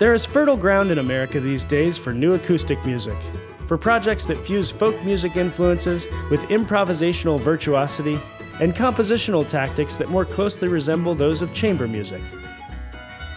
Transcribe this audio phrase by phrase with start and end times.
[0.00, 3.18] There is fertile ground in America these days for new acoustic music,
[3.66, 8.18] for projects that fuse folk music influences with improvisational virtuosity
[8.60, 12.22] and compositional tactics that more closely resemble those of chamber music.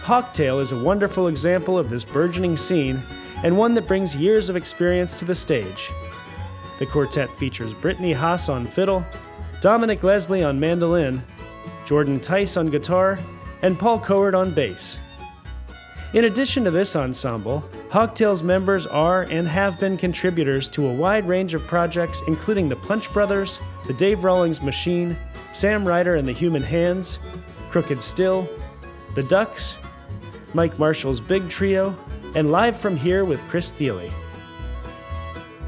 [0.04, 3.02] Hawktail is a wonderful example of this burgeoning scene
[3.42, 5.90] and one that brings years of experience to the stage.
[6.78, 9.04] The quartet features Brittany Haas on fiddle,
[9.60, 11.22] Dominick Leslie on mandolin,
[11.84, 13.18] Jordan Tice on guitar,
[13.60, 14.96] and Paul Kowert on bass.
[16.14, 21.26] In addition to this ensemble, Hawktail's members are and have been contributors to a wide
[21.26, 25.16] range of projects, including the Punch Brothers, the Dave Rawlings Machine,
[25.50, 27.18] Sam Reider and the Human Hands,
[27.68, 28.48] Crooked Still,
[29.16, 29.76] the Ducks,
[30.52, 31.96] Mike Marshall's Big Trio,
[32.36, 34.08] and Live from Here with Chris Thile.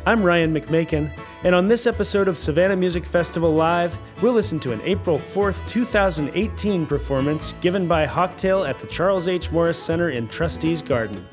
[0.07, 1.11] I'm Ryan McMakin,
[1.47, 5.65] and on this episode of Savannah Music Festival Live, we'll listen to an April 4th,
[5.69, 9.53] 2018 performance given by Hawktail at the Charles H.
[9.53, 11.25] Morris Center in Trustees Garden.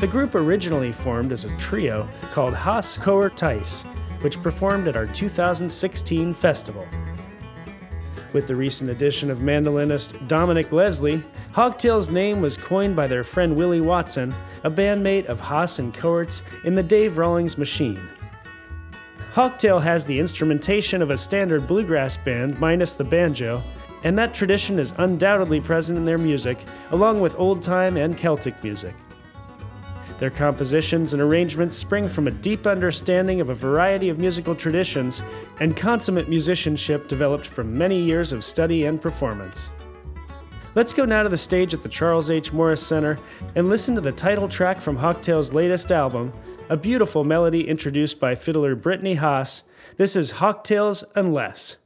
[0.00, 3.82] The group originally formed as a trio called Haas Kowert Tice,
[4.22, 6.84] which performed at our 2016 festival.
[8.32, 11.22] With the recent addition of mandolinist Dominick Leslie,
[11.54, 16.42] Hawktail's name was coined by their friend Willie Watson, a bandmate of Haas and Kowert's
[16.64, 18.00] in the Dave Rawlings Machine.
[19.36, 23.62] Hawktail has the instrumentation of a standard bluegrass band minus the banjo,
[24.02, 26.56] and that tradition is undoubtedly present in their music,
[26.90, 28.94] along with old time and Celtic music.
[30.18, 35.20] Their compositions and arrangements spring from a deep understanding of a variety of musical traditions
[35.60, 39.68] and consummate musicianship developed from many years of study and performance.
[40.74, 42.54] Let's go now to the stage at the Charles H.
[42.54, 43.18] Morris Center
[43.54, 46.32] and listen to the title track from Hawktail's latest album,
[46.68, 49.62] a beautiful melody introduced by fiddler Brittany Haas.
[49.98, 51.76] This is Hawktail's Unless.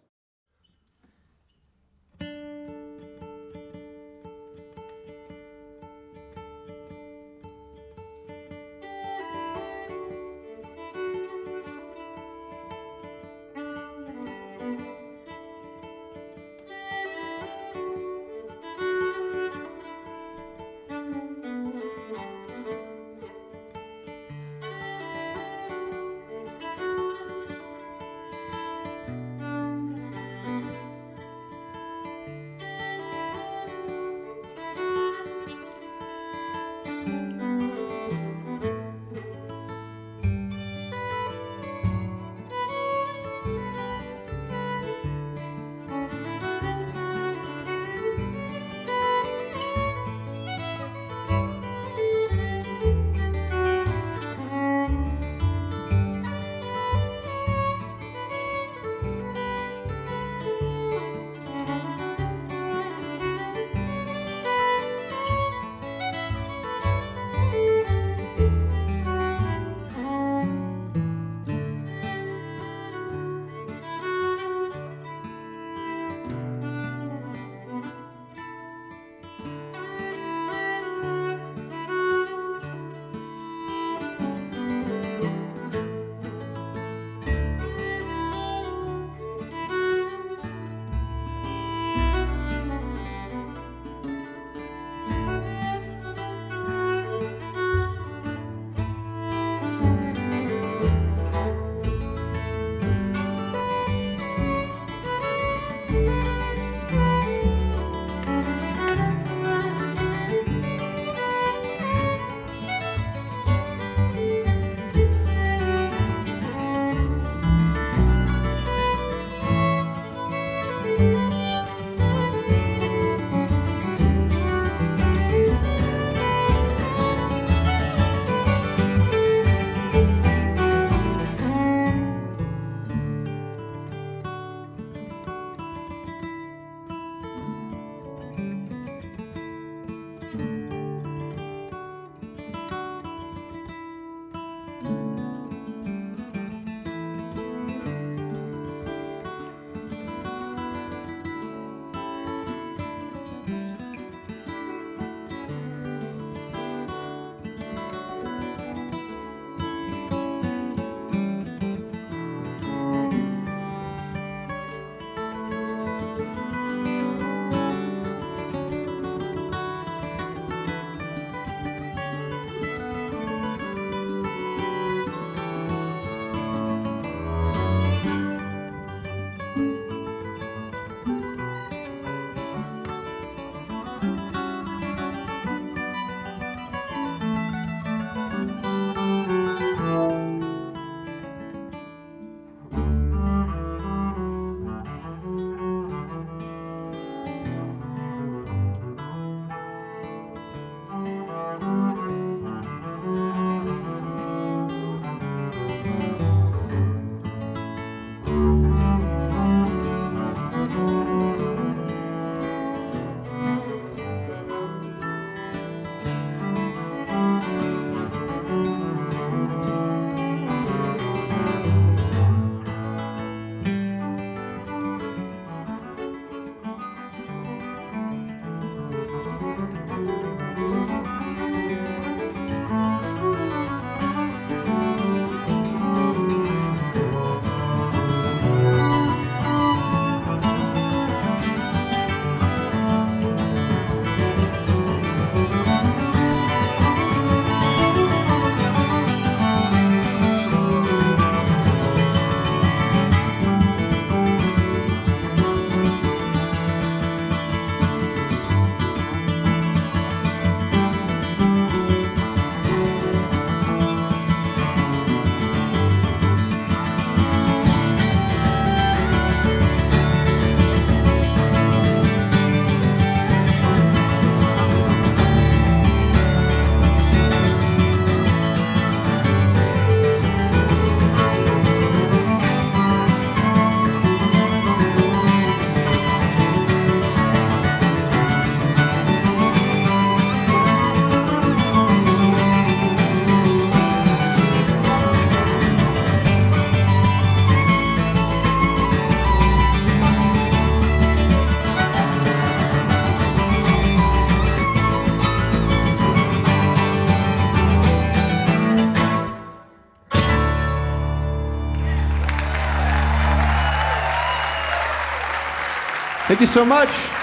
[316.31, 317.20] Thank you so much.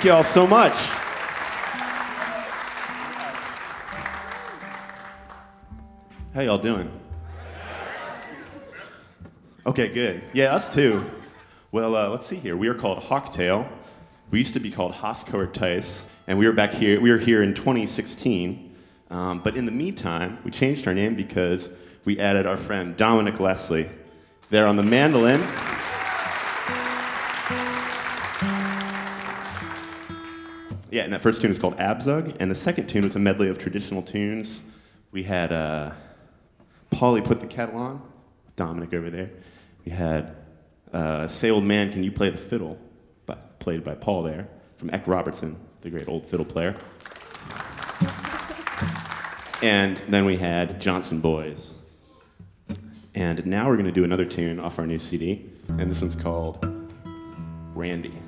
[0.00, 0.72] Thank you all so much.
[6.32, 6.90] How y'all doing?
[9.66, 10.22] Okay, good.
[10.32, 11.04] Yeah, us too.
[11.70, 12.56] Well, uh, let's see here.
[12.56, 13.68] We are called Hawktail.
[14.30, 16.98] We used to be called Haas Kowert Tice, and we were back here.
[16.98, 18.74] We were here in 2016.
[19.10, 21.68] Um, but in the meantime, we changed our name because
[22.06, 23.90] we added our friend Dominick Leslie
[24.48, 25.42] there on the mandolin.
[31.00, 33.48] Yeah, and that first tune is called Abzug, and the second tune was a medley
[33.48, 34.60] of traditional tunes
[35.12, 35.92] We had uh,
[36.90, 38.02] Polly put the kettle on,
[38.54, 39.30] Dominick over there.
[39.86, 40.36] We had
[40.92, 42.78] uh, Say Old Man, Can You Play the Fiddle,
[43.24, 46.76] by, played by Paul there, from Eck Robertson, the great old fiddle player.
[49.62, 51.72] And then we had Johnson Boys.
[53.14, 56.14] And now we're going to do another tune off our new CD, and this one's
[56.14, 56.62] called
[57.74, 58.20] Randy.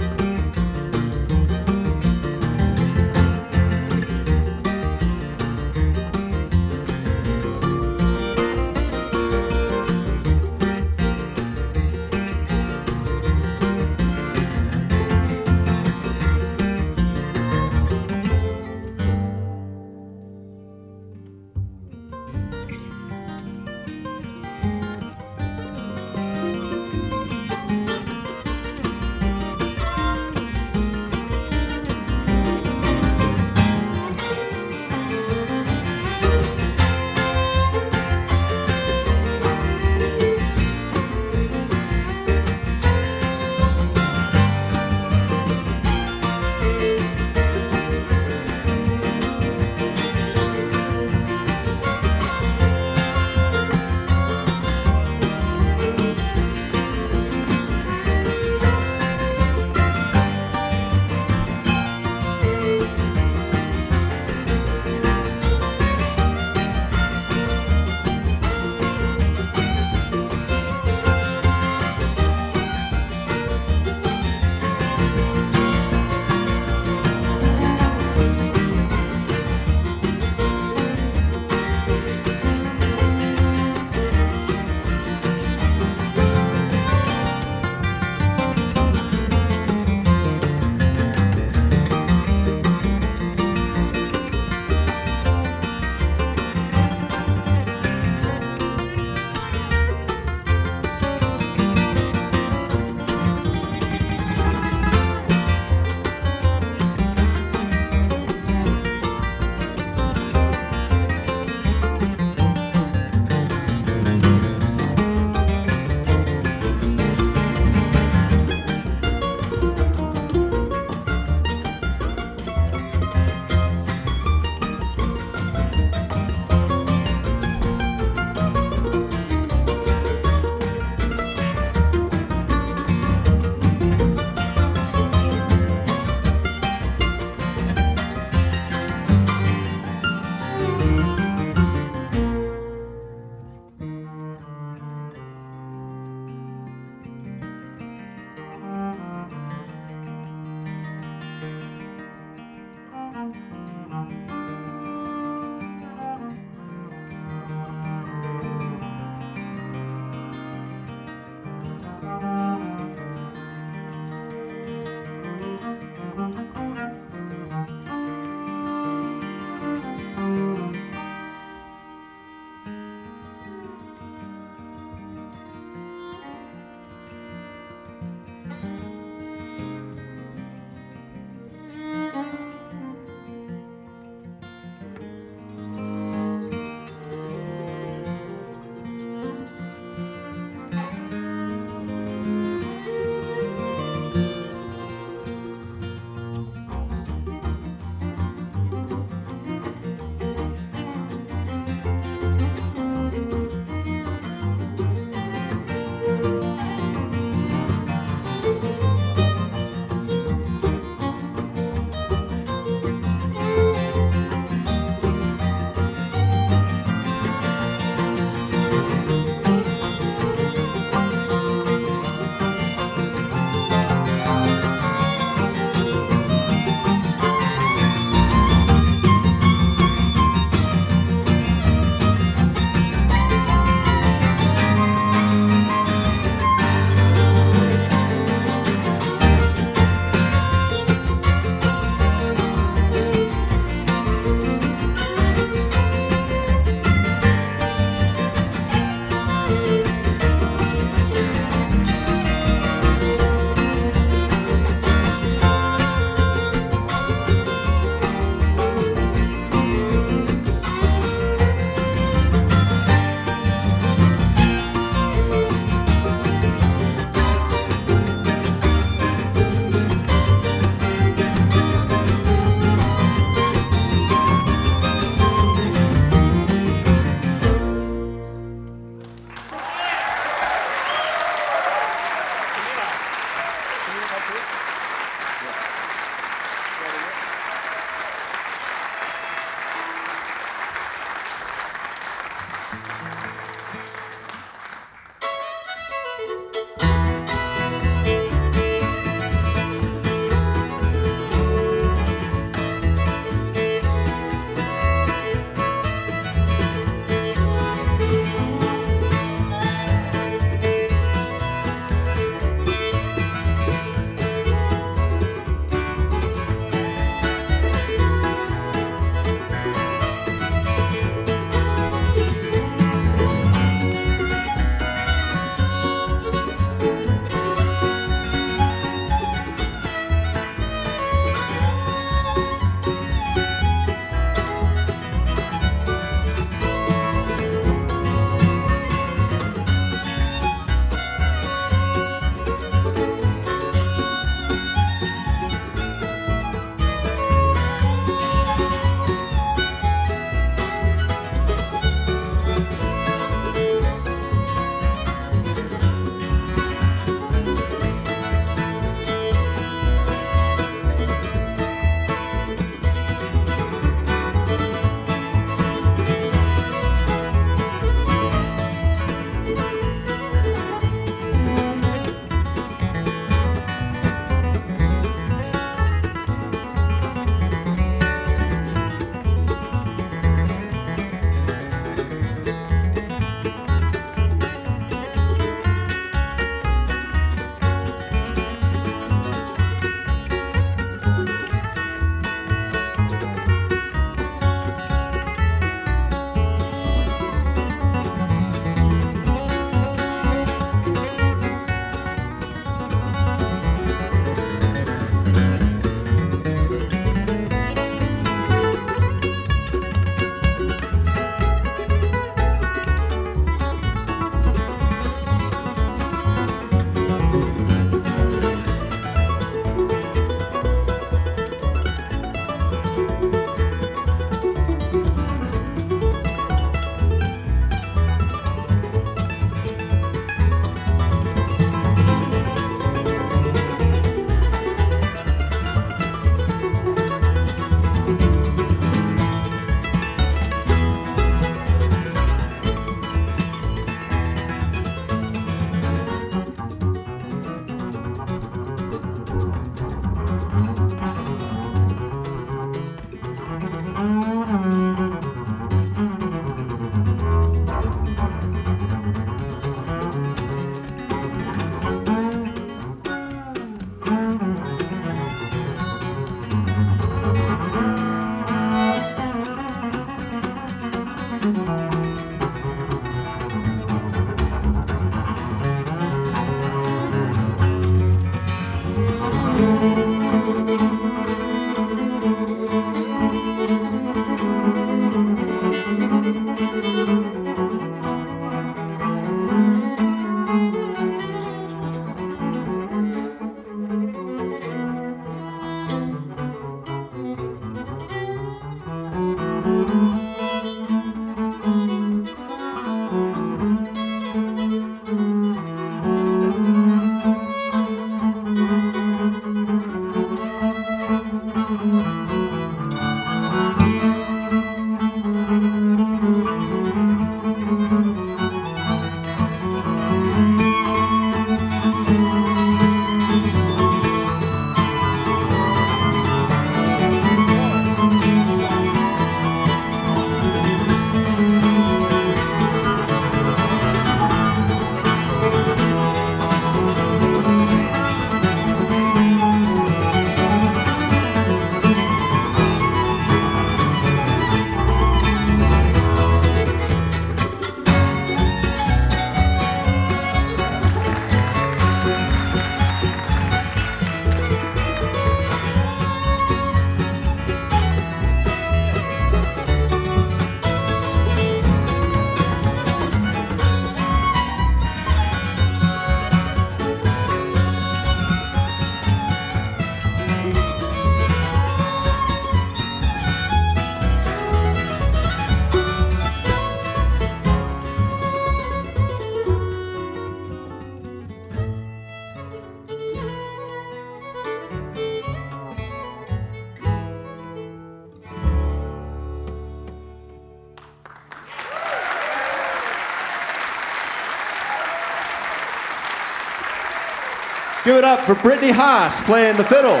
[598.08, 600.00] Up for Brittany Haas playing the fiddle.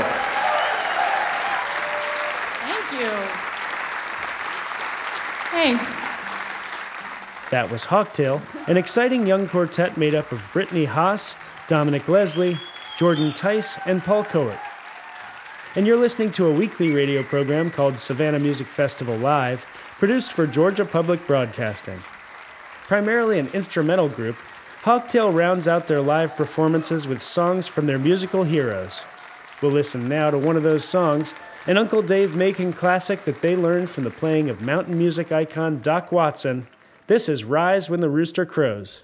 [2.64, 3.10] Thank you.
[5.50, 5.90] Thanks.
[7.50, 11.34] That was Hawktail, an exciting young quartet made up of Brittany Haas,
[11.66, 12.56] Dominick Leslie,
[12.96, 14.58] Jordan Tice, and Paul Kowert.
[15.74, 19.66] And you're listening to a weekly radio program called Savannah Music Festival Live,
[19.98, 21.98] produced for Georgia Public Broadcasting.
[22.86, 24.36] Primarily an instrumental group,
[24.88, 29.02] Hawktail rounds out their live performances with songs from their musical heroes.
[29.60, 31.34] We'll listen now to one of those songs,
[31.66, 35.80] an Uncle Dave Macon classic that they learned from the playing of mountain music icon
[35.80, 36.66] Doc Watson.
[37.06, 39.02] This is Rise When the Rooster Crows.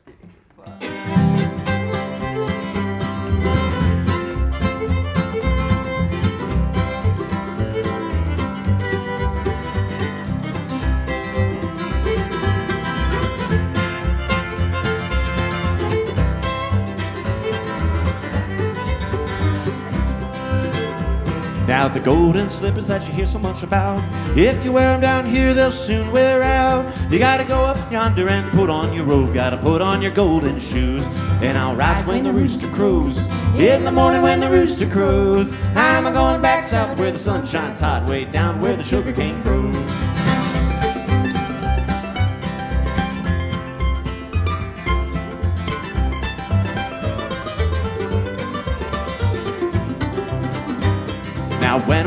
[21.95, 24.03] The golden slippers that you hear so much about,
[24.37, 26.93] if you wear them down here, they'll soon wear out.
[27.09, 30.59] You gotta go up yonder and put on your robe, gotta put on your golden
[30.59, 31.07] shoes.
[31.41, 33.19] And I'll rise when the rooster crows,
[33.57, 35.55] in the morning when the rooster crows.
[35.77, 39.13] I'm a going back south where the sun shines hot, way down where the sugar
[39.13, 40.04] cane grows.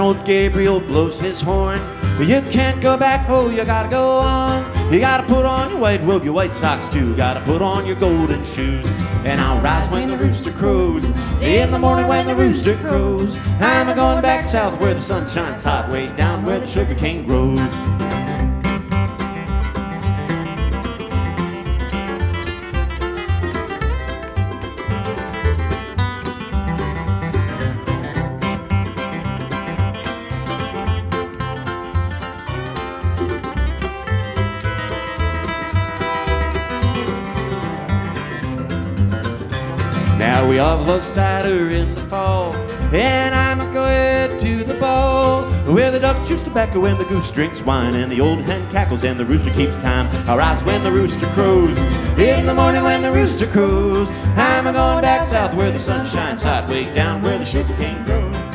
[0.07, 1.81] Old Gabriel blows his horn,
[2.17, 4.63] you can't go back, oh, you gotta go on.
[4.91, 7.13] You gotta put on your white robe, your white socks too.
[7.17, 8.85] Gotta put on your golden shoes.
[9.25, 11.03] And I'll rise when the rooster crows.
[11.41, 13.37] In the morning when the rooster crows.
[13.59, 16.95] I'm a going back south where the sun shines hot, way down where the sugar
[16.95, 17.59] cane grows.
[40.87, 42.55] Love cider in the fall,
[42.93, 47.61] and I'm going to the ball where the duck chews tobacco and the goose drinks
[47.61, 50.07] wine, and the old hen cackles and the rooster keeps time.
[50.29, 51.77] I rise when the rooster crows,
[52.17, 54.09] in the morning when the rooster crows.
[54.37, 57.75] I'm a going back south where the sun shines hot, way down where the sugar
[57.75, 58.46] cane grows.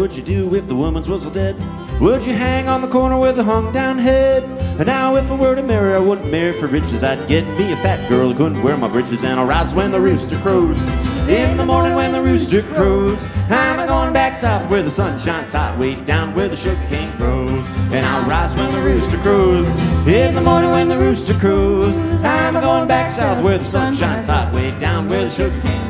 [0.00, 1.54] Would you do if the woman's was dead?
[2.00, 4.42] Would you hang on the corner with a hung down head?
[4.78, 7.02] And now, if I were to marry, I wouldn't marry for riches.
[7.04, 9.90] I'd get me a fat girl who couldn't wear my breeches, and I'll rise when
[9.90, 10.80] the rooster crows.
[11.28, 15.18] In the morning when the rooster crows, I'm a going back south where the sun
[15.18, 17.68] shines hot, way down where the sugar cane grows.
[17.92, 19.66] And I'll rise when the rooster crows.
[20.08, 21.94] In the morning when the rooster crows,
[22.24, 25.60] I'm a going back south where the sun shines hot, way down where the sugar
[25.60, 25.89] cane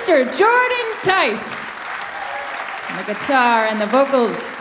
[0.00, 0.24] Mr.
[0.34, 1.60] Jordan Tice.
[2.90, 4.59] On the guitar and the vocals.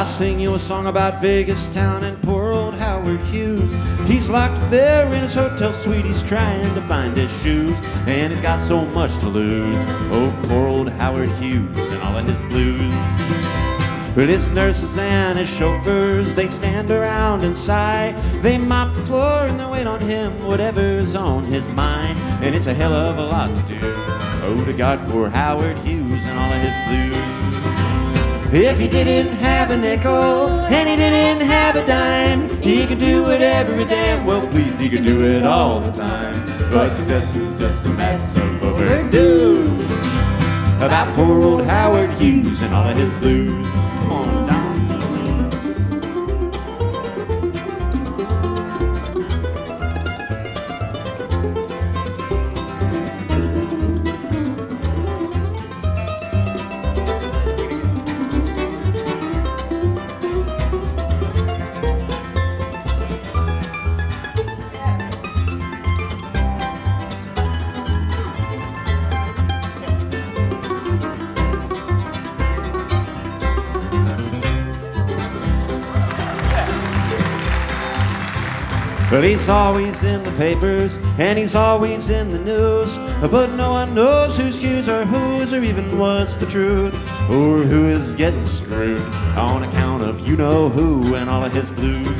[0.00, 3.70] I'll sing you a song about Vegas town and poor old Howard Hughes.
[4.08, 8.40] He's locked there in his hotel suite, he's trying to find his shoes, and he's
[8.40, 9.78] got so much to lose.
[10.10, 12.94] Oh, poor old Howard Hughes and all of his blues.
[14.14, 18.12] But his nurses and his chauffeurs, they stand around and sigh.
[18.40, 22.18] They mop the floor and they wait on him, whatever's on his mind.
[22.42, 23.80] And it's a hell of a lot to do.
[23.82, 27.49] Oh, to God, poor Howard Hughes and all of his blues.
[28.52, 33.22] If he didn't have a nickel and he didn't have a dime, he could do
[33.22, 34.80] whatever he damn well pleased.
[34.80, 36.44] He could do it all the time.
[36.68, 39.70] But success is just a mess of overdue.
[40.84, 43.60] About poor old Howard Hughes and all of his blues.
[79.20, 82.96] But he's always in the papers and he's always in the news.
[83.30, 86.94] But no one knows who's Hughes or who's or even what's the truth.
[87.28, 89.02] Or who is getting screwed
[89.36, 92.18] on account of you know who and all of his blues.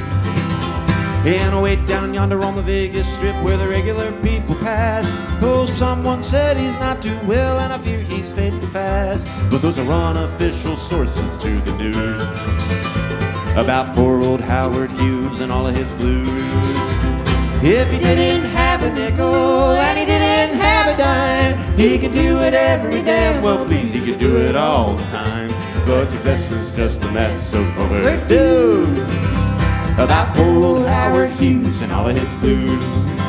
[1.24, 5.06] And way down yonder on the Vegas Strip where the regular people pass.
[5.42, 9.24] Oh, someone said he's not too well, and I fear he's fading fast.
[9.50, 12.70] But those are unofficial sources to the news
[13.56, 16.28] about poor old Howard Hughes and all of his blues.
[17.62, 22.38] If he didn't have a nickel and he didn't have a dime, he could do
[22.38, 23.92] it every damn well please.
[23.92, 25.50] He could do it all the time.
[25.86, 28.86] But success is just a mess of overdue.
[30.02, 33.19] About poor old Howard Hughes and all of his blues.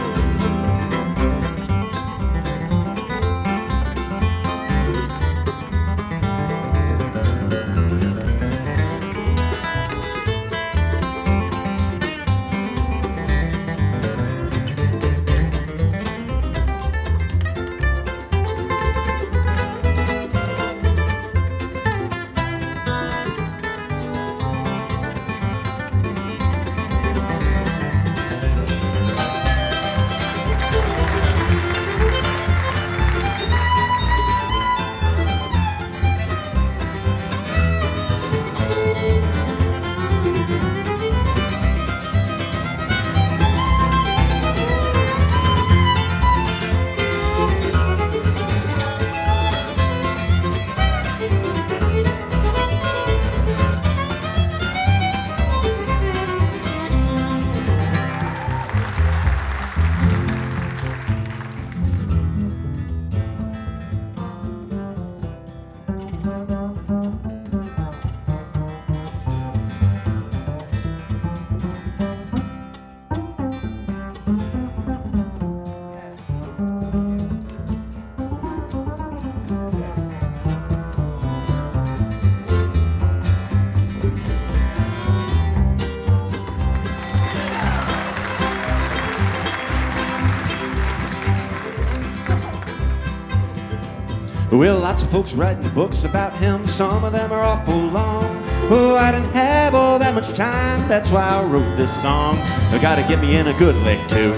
[94.62, 96.68] Well, lots of folks writing books about him.
[96.68, 98.44] Some of them are awful long.
[98.70, 100.88] Oh, I didn't have all that much time.
[100.88, 102.38] That's why I wrote this song.
[102.70, 104.34] I gotta get me in a good lick too.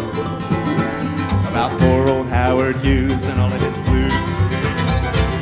[1.51, 4.13] About poor old Howard Hughes and all of his blues.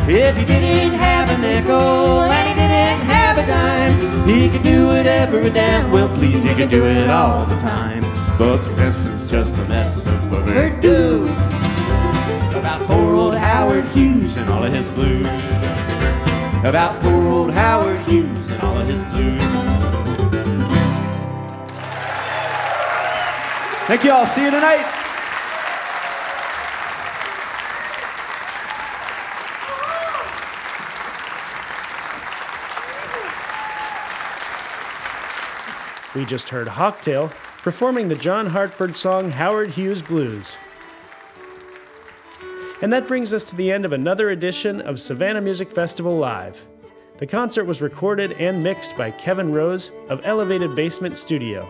[0.09, 4.87] If he didn't have a nickel and he didn't have a dime, he could do
[4.87, 6.43] whatever a damn well please.
[6.43, 8.01] He could do it all the time.
[8.39, 11.29] But success is just a mess of overdue
[12.61, 15.27] about poor old Howard Hughes and all of his blues.
[16.65, 19.39] About poor old Howard Hughes and all of his blues.
[23.85, 24.25] Thank you all.
[24.25, 24.83] See you tonight.
[36.15, 37.31] We just heard Hawktail
[37.61, 40.57] performing the John Hartford song Howard Hughes Blues.
[42.81, 46.65] And that brings us to the end of another edition of Savannah Music Festival Live.
[47.17, 51.69] The concert was recorded and mixed by Kevin Rose of Elevated Basement Studio.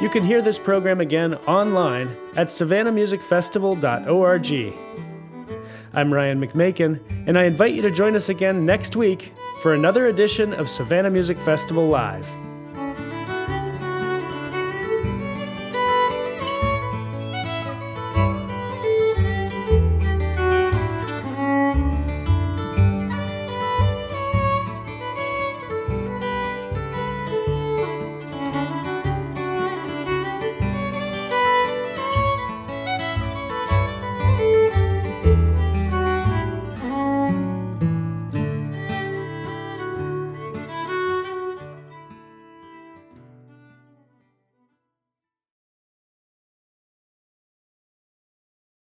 [0.00, 4.74] You can hear this program again online at savannahmusicfestival.org.
[5.94, 9.32] I'm Ryan McMakin, and I invite you to join us again next week
[9.62, 12.30] for another edition of Savannah Music Festival Live.